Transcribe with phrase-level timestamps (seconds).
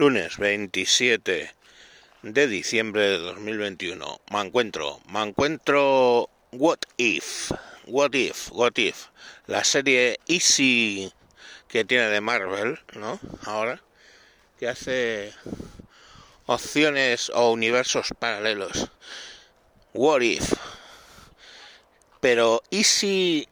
[0.00, 1.54] lunes 27
[2.22, 4.20] de diciembre de 2021.
[4.32, 7.52] Me encuentro, me encuentro What If,
[7.84, 9.08] What If, What If,
[9.46, 11.12] la serie Easy
[11.68, 13.20] que tiene de Marvel, ¿no?
[13.44, 13.82] Ahora,
[14.58, 15.34] que hace
[16.46, 18.90] opciones o universos paralelos.
[19.92, 20.54] What If.
[22.20, 23.46] Pero ¿y si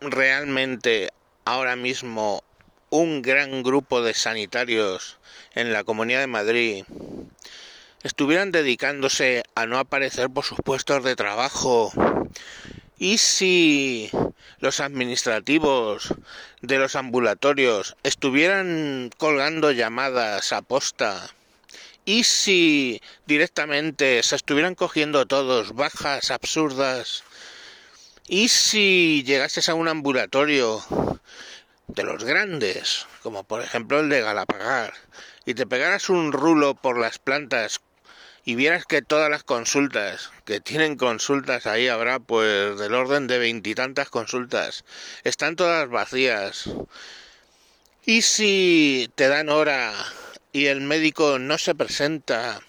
[0.00, 1.10] realmente
[1.44, 2.44] ahora mismo
[2.90, 5.18] un gran grupo de sanitarios
[5.54, 6.84] en la Comunidad de Madrid
[8.02, 11.92] estuvieran dedicándose a no aparecer por sus puestos de trabajo.
[12.98, 14.10] Y si
[14.60, 16.14] los administrativos
[16.62, 21.30] de los ambulatorios estuvieran colgando llamadas a posta
[22.04, 27.22] y si directamente se estuvieran cogiendo todos bajas absurdas
[28.26, 30.82] y si llegases a un ambulatorio
[31.88, 34.94] de los grandes, como por ejemplo el de Galapagar,
[35.44, 37.80] y te pegaras un rulo por las plantas
[38.44, 43.38] y vieras que todas las consultas, que tienen consultas, ahí habrá pues del orden de
[43.38, 44.84] veintitantas consultas,
[45.24, 46.70] están todas vacías.
[48.06, 49.92] Y si te dan hora
[50.52, 52.60] y el médico no se presenta,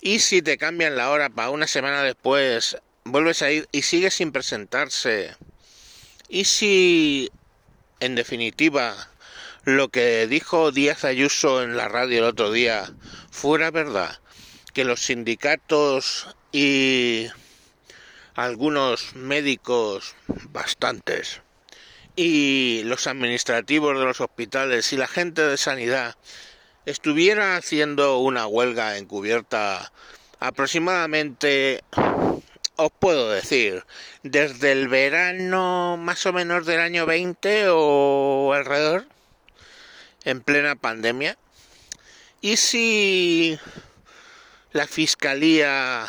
[0.00, 4.10] y si te cambian la hora para una semana después, vuelves a ir y sigue
[4.10, 5.36] sin presentarse,
[6.28, 7.30] y si
[8.00, 8.94] en definitiva,
[9.64, 12.92] lo que dijo Díaz Ayuso en la radio el otro día
[13.30, 14.18] fuera verdad,
[14.72, 17.28] que los sindicatos y
[18.34, 20.14] algunos médicos,
[20.50, 21.40] bastantes,
[22.16, 26.16] y los administrativos de los hospitales y la gente de sanidad
[26.86, 29.92] estuviera haciendo una huelga encubierta
[30.40, 31.82] aproximadamente
[32.76, 33.84] os puedo decir,
[34.22, 39.06] desde el verano más o menos del año 20 o alrededor,
[40.24, 41.36] en plena pandemia.
[42.40, 43.58] ¿Y si
[44.72, 46.06] la fiscalía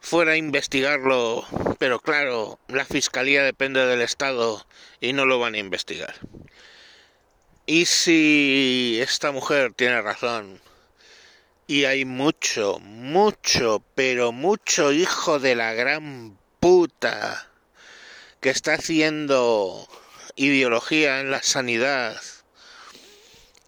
[0.00, 1.44] fuera a investigarlo,
[1.78, 4.66] pero claro, la fiscalía depende del Estado
[5.00, 6.14] y no lo van a investigar?
[7.66, 10.60] ¿Y si esta mujer tiene razón?
[11.72, 17.48] Y hay mucho, mucho, pero mucho hijo de la gran puta
[18.42, 19.88] que está haciendo
[20.36, 22.20] ideología en la sanidad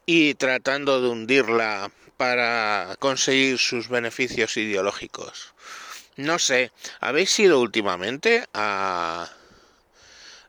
[0.04, 5.54] y tratando de hundirla para conseguir sus beneficios ideológicos.
[6.16, 9.30] No sé, ¿habéis ido últimamente a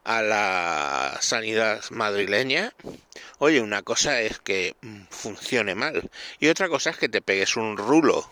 [0.06, 2.74] a la sanidad madrileña,
[3.40, 7.58] oye, una cosa es que mm, funcione mal y otra cosa es que te pegues
[7.58, 8.30] un rulo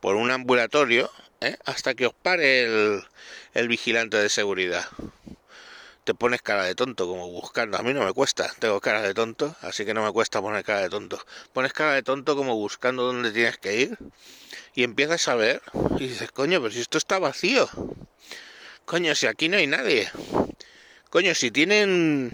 [0.00, 1.10] por un ambulatorio
[1.40, 1.56] ¿eh?
[1.64, 3.02] hasta que os pare el,
[3.54, 4.86] el vigilante de seguridad.
[6.04, 7.76] Te pones cara de tonto como buscando.
[7.76, 10.64] A mí no me cuesta, tengo cara de tonto, así que no me cuesta poner
[10.64, 11.20] cara de tonto.
[11.52, 13.98] Pones cara de tonto como buscando dónde tienes que ir
[14.74, 15.60] y empiezas a ver
[15.98, 17.68] y dices, coño, pero si esto está vacío.
[18.84, 20.10] Coño, si aquí no hay nadie.
[21.10, 22.30] Coño, si tienen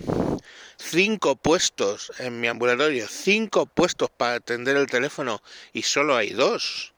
[0.77, 5.43] cinco puestos en mi ambulatorio, cinco puestos para atender el teléfono
[5.73, 6.93] y solo hay dos.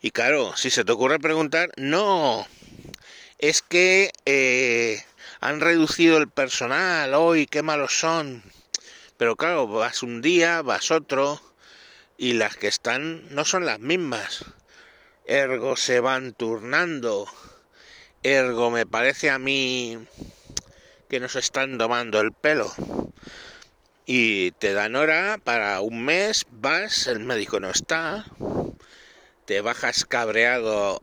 [0.00, 2.46] Y claro, si se te ocurre preguntar, no,
[3.38, 5.04] es que eh,
[5.40, 8.42] han reducido el personal hoy, qué malos son.
[9.18, 11.38] Pero claro, vas un día, vas otro,
[12.16, 14.46] y las que están no son las mismas.
[15.26, 17.26] Ergo se van turnando.
[18.22, 19.98] Ergo me parece a mí
[21.08, 22.72] que nos están tomando el pelo.
[24.06, 28.26] Y te dan hora para un mes, vas, el médico no está,
[29.46, 31.00] te bajas cabreado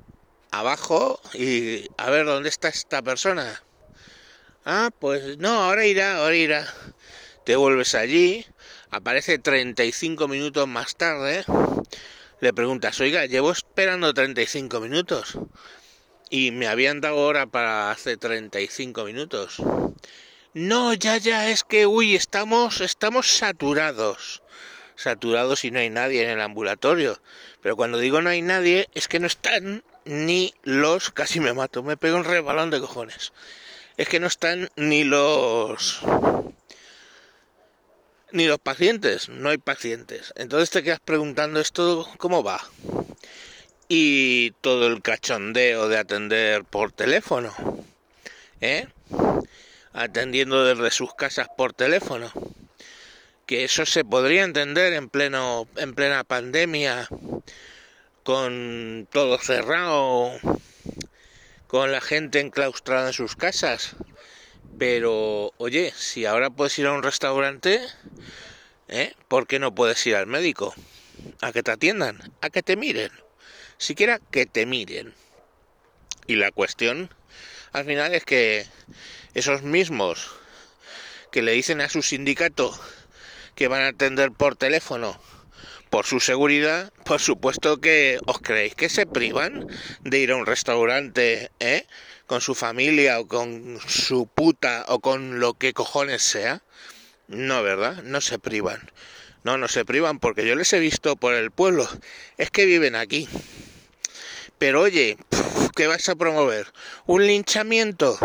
[0.51, 3.63] abajo y a ver dónde está esta persona.
[4.65, 6.67] Ah, pues no, ahora irá, ahora irá.
[7.43, 8.45] Te vuelves allí,
[8.91, 11.43] aparece 35 minutos más tarde,
[12.39, 15.37] le preguntas, oiga, llevo esperando 35 minutos
[16.31, 19.57] y me habían dado hora para hace 35 minutos.
[20.53, 24.41] No, ya, ya, es que, uy, estamos, estamos saturados.
[24.95, 27.21] Saturados y no hay nadie en el ambulatorio.
[27.61, 31.83] Pero cuando digo no hay nadie, es que no están ni los, casi me mato,
[31.83, 33.33] me pego un rebalón de cojones.
[33.97, 35.99] Es que no están ni los
[38.31, 40.31] ni los pacientes, no hay pacientes.
[40.37, 42.61] Entonces te quedas preguntando esto cómo va
[43.93, 47.53] y todo el cachondeo de atender por teléfono,
[48.61, 48.87] ¿eh?
[49.91, 52.31] Atendiendo desde sus casas por teléfono.
[53.45, 57.09] Que eso se podría entender en pleno en plena pandemia
[58.23, 60.31] con todo cerrado,
[61.67, 63.97] con la gente enclaustrada en sus casas.
[64.79, 67.81] Pero, oye, si ahora puedes ir a un restaurante,
[68.87, 69.13] ¿Eh?
[69.27, 70.73] ¿Por qué no puedes ir al médico?
[71.41, 73.11] A que te atiendan, a que te miren.
[73.81, 75.11] Siquiera que te miren.
[76.27, 77.09] Y la cuestión
[77.71, 78.67] al final es que
[79.33, 80.29] esos mismos
[81.31, 82.79] que le dicen a su sindicato
[83.55, 85.19] que van a atender por teléfono
[85.89, 89.65] por su seguridad, por supuesto que os creéis que se privan
[90.01, 91.87] de ir a un restaurante, ¿eh?
[92.27, 96.61] Con su familia o con su puta o con lo que cojones sea.
[97.27, 98.03] No, ¿verdad?
[98.03, 98.91] No se privan.
[99.43, 101.89] No, no se privan porque yo les he visto por el pueblo.
[102.37, 103.27] Es que viven aquí.
[104.61, 105.17] Pero oye,
[105.75, 106.71] ¿qué vas a promover?
[107.07, 108.19] ¿Un linchamiento?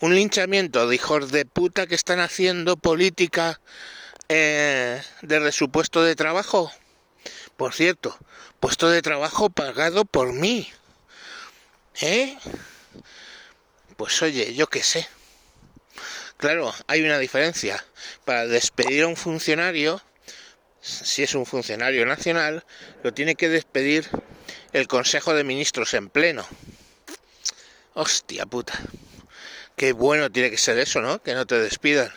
[0.00, 3.60] Un linchamiento de hijos de puta que están haciendo política
[4.28, 6.72] eh, de su puesto de trabajo.
[7.56, 8.18] Por cierto,
[8.58, 10.68] puesto de trabajo pagado por mí.
[12.00, 12.36] ¿Eh?
[13.96, 15.06] Pues oye, yo qué sé.
[16.36, 17.84] Claro, hay una diferencia.
[18.24, 20.02] Para despedir a un funcionario,
[20.80, 22.64] si es un funcionario nacional,
[23.04, 24.10] lo tiene que despedir
[24.72, 26.46] el Consejo de Ministros en pleno.
[27.94, 28.78] Hostia puta.
[29.76, 31.22] Qué bueno tiene que ser eso, ¿no?
[31.22, 32.12] Que no te despidan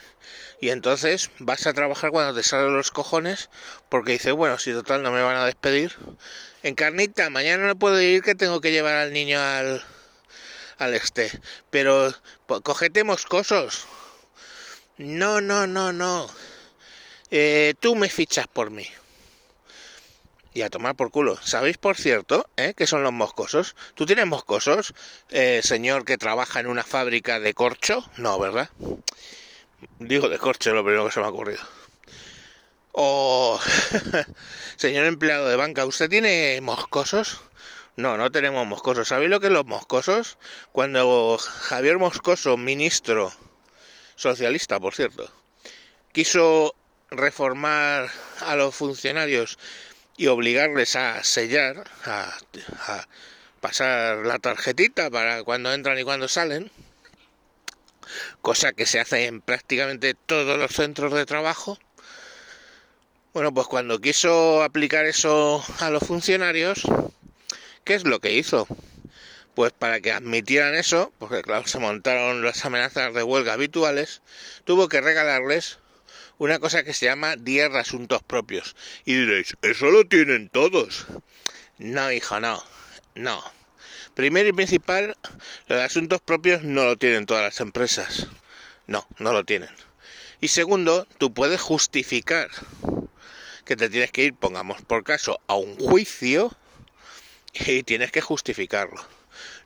[0.61, 3.49] y entonces vas a trabajar cuando te salen los cojones
[3.89, 5.95] porque dices, bueno, si total no me van a despedir.
[6.61, 9.83] Encarnita, mañana no puedo ir que tengo que llevar al niño al,
[10.77, 11.31] al este.
[11.71, 12.13] Pero
[12.61, 13.87] cogete moscosos.
[14.97, 16.29] No, no, no, no.
[17.31, 18.85] Eh, tú me fichas por mí.
[20.53, 21.37] Y a tomar por culo.
[21.41, 23.75] ¿Sabéis, por cierto, eh, qué son los moscosos?
[23.95, 24.93] ¿Tú tienes moscosos,
[25.29, 28.03] eh, señor que trabaja en una fábrica de corcho?
[28.17, 28.69] No, ¿verdad?
[29.99, 31.61] Digo de corche lo primero que se me ha ocurrido.
[32.91, 33.59] O,
[34.75, 37.41] señor empleado de banca, ¿usted tiene moscosos?
[37.95, 39.07] No, no tenemos moscosos.
[39.07, 40.37] ¿Sabéis lo que es los moscosos?
[40.71, 43.31] Cuando Javier Moscoso, ministro
[44.15, 45.31] socialista, por cierto,
[46.11, 46.75] quiso
[47.09, 48.09] reformar
[48.39, 49.57] a los funcionarios
[50.21, 52.31] y obligarles a sellar, a,
[52.85, 53.07] a
[53.59, 56.69] pasar la tarjetita para cuando entran y cuando salen,
[58.43, 61.79] cosa que se hace en prácticamente todos los centros de trabajo.
[63.33, 66.83] Bueno, pues cuando quiso aplicar eso a los funcionarios,
[67.83, 68.67] ¿qué es lo que hizo?
[69.55, 74.21] Pues para que admitieran eso, porque claro, se montaron las amenazas de huelga habituales,
[74.65, 75.79] tuvo que regalarles
[76.41, 78.75] una cosa que se llama 10 asuntos propios.
[79.05, 81.05] Y diréis, eso lo tienen todos.
[81.77, 82.63] No, hijo, no.
[83.13, 83.43] No.
[84.15, 85.15] Primero y principal,
[85.67, 88.25] los asuntos propios no lo tienen todas las empresas.
[88.87, 89.69] No, no lo tienen.
[90.39, 92.49] Y segundo, tú puedes justificar
[93.63, 96.57] que te tienes que ir, pongamos por caso, a un juicio
[97.53, 99.05] y tienes que justificarlo.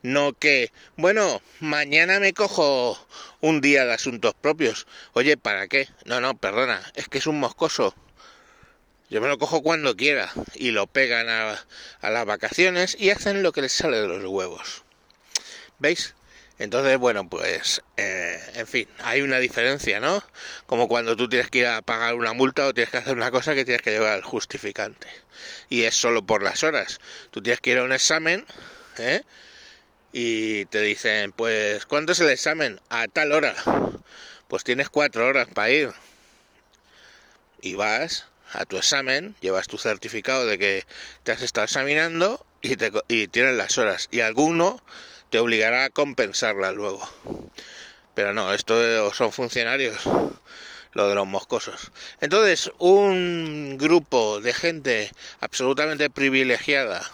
[0.01, 2.99] No que, bueno, mañana me cojo
[3.41, 4.87] un día de asuntos propios.
[5.13, 5.87] Oye, ¿para qué?
[6.05, 7.95] No, no, perdona, es que es un moscoso.
[9.09, 11.63] Yo me lo cojo cuando quiera y lo pegan a,
[12.01, 14.83] las vacaciones y hacen lo que les sale de los huevos.
[15.77, 16.15] ¿Veis?
[16.57, 20.23] Entonces, bueno, pues, eh, en fin, hay una diferencia, ¿no?
[20.65, 23.29] Como cuando tú tienes que ir a pagar una multa o tienes que hacer una
[23.29, 25.07] cosa que tienes que llevar al justificante.
[25.69, 26.99] Y es solo por las horas.
[27.31, 28.45] Tú tienes que ir a un examen,
[28.97, 29.21] ¿eh?
[30.17, 32.79] Y te dicen, pues, ¿cuánto es el examen?
[32.87, 33.53] A tal hora.
[34.47, 35.91] Pues tienes cuatro horas para ir.
[37.59, 40.85] Y vas a tu examen, llevas tu certificado de que
[41.23, 44.07] te has estado examinando y, te, y tienes las horas.
[44.09, 44.81] Y alguno
[45.31, 47.05] te obligará a compensarla luego.
[48.13, 50.01] Pero no, esto son funcionarios,
[50.93, 51.91] lo de los moscosos.
[52.21, 57.11] Entonces, un grupo de gente absolutamente privilegiada,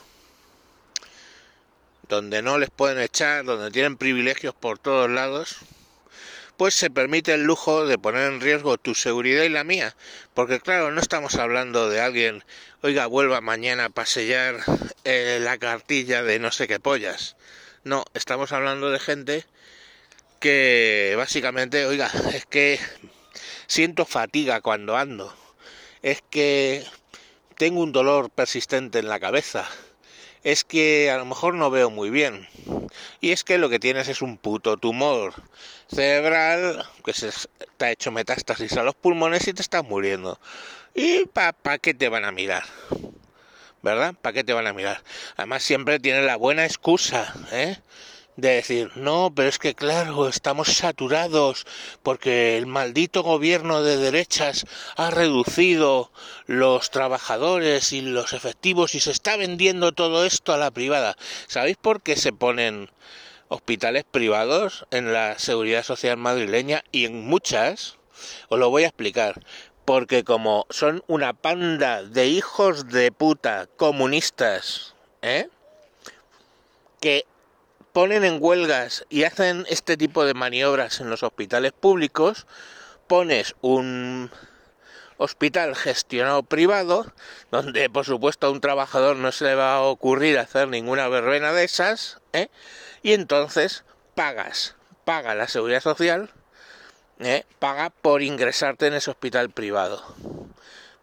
[2.11, 5.59] donde no les pueden echar, donde tienen privilegios por todos lados,
[6.57, 9.95] pues se permite el lujo de poner en riesgo tu seguridad y la mía,
[10.33, 12.43] porque claro, no estamos hablando de alguien,
[12.81, 14.57] oiga, vuelva mañana a sellar
[15.05, 17.37] eh, la cartilla de no sé qué pollas.
[17.85, 19.45] No, estamos hablando de gente
[20.41, 22.77] que básicamente, oiga, es que
[23.67, 25.33] siento fatiga cuando ando,
[26.01, 26.85] es que
[27.55, 29.65] tengo un dolor persistente en la cabeza,
[30.43, 32.47] es que a lo mejor no veo muy bien,
[33.19, 35.33] y es que lo que tienes es un puto tumor
[35.87, 37.29] cerebral que se
[37.77, 40.39] te ha hecho metástasis a los pulmones y te estás muriendo.
[40.93, 42.63] ¿Y para pa qué te van a mirar?
[43.81, 44.13] ¿Verdad?
[44.21, 45.01] ¿Para qué te van a mirar?
[45.37, 47.77] Además siempre tiene la buena excusa, ¿eh?
[48.37, 51.65] De decir, no, pero es que claro, estamos saturados
[52.01, 56.11] porque el maldito gobierno de derechas ha reducido
[56.45, 61.15] los trabajadores y los efectivos y se está vendiendo todo esto a la privada.
[61.47, 62.89] ¿Sabéis por qué se ponen
[63.49, 67.97] hospitales privados en la seguridad social madrileña y en muchas?
[68.49, 69.41] Os lo voy a explicar.
[69.83, 75.49] porque como son una panda de hijos de puta comunistas, ¿eh?
[77.01, 77.25] que
[77.93, 82.47] ponen en huelgas y hacen este tipo de maniobras en los hospitales públicos,
[83.07, 84.31] pones un
[85.17, 87.11] hospital gestionado privado,
[87.51, 91.53] donde por supuesto a un trabajador no se le va a ocurrir hacer ninguna verbena
[91.53, 92.49] de esas, ¿eh?
[93.03, 93.83] y entonces
[94.15, 96.31] pagas, paga la seguridad social,
[97.19, 97.45] ¿eh?
[97.59, 100.03] paga por ingresarte en ese hospital privado.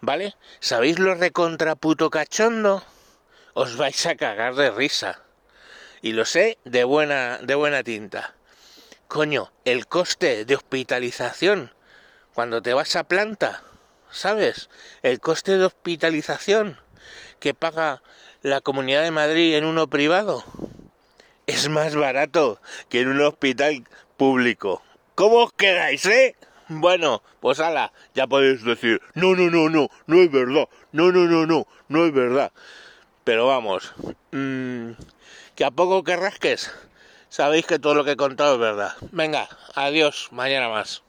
[0.00, 0.36] ¿Vale?
[0.60, 2.84] ¿Sabéis lo recontra puto cachondo?
[3.54, 5.27] Os vais a cagar de risa.
[6.02, 8.34] Y lo sé de buena, de buena tinta.
[9.06, 11.72] Coño, el coste de hospitalización
[12.34, 13.62] cuando te vas a planta
[14.10, 14.68] ¿sabes?
[15.02, 16.78] El coste de hospitalización
[17.40, 18.02] que paga
[18.42, 20.44] la Comunidad de Madrid en uno privado
[21.46, 23.84] es más barato que en un hospital
[24.16, 24.82] público.
[25.14, 26.36] ¿Cómo os quedáis, eh?
[26.68, 31.24] Bueno, pues ala, ya podéis decir, no, no, no, no, no es verdad, no, no,
[31.24, 32.52] no, no, no es verdad.
[33.24, 33.94] Pero vamos,
[34.32, 34.90] mmm,
[35.58, 36.70] que a poco que rasques,
[37.30, 38.92] sabéis que todo lo que he contado es verdad.
[39.10, 41.02] Venga, adiós, mañana más.